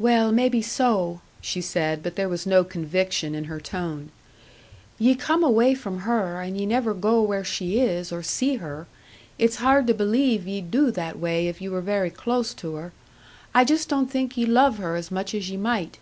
[0.00, 4.10] "Well, maybe so," she said, but there was no conviction in her tone.
[4.98, 8.88] "Ye come away from her, and ye never go where she is or see her
[9.38, 12.92] it's hard to believe ye'd do that way if ye were very close to her.
[13.54, 15.98] I just don't think ye love her as much as ye might.